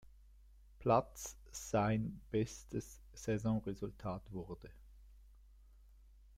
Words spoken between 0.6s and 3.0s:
Platz sein bestes